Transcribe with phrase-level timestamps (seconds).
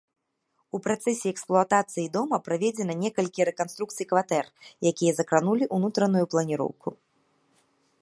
[0.77, 4.45] У працэсе эксплуатацыі дома праведзена некалькі рэканструкцый кватэр,
[4.95, 6.89] якія закранулі ўнутраную планіроўку.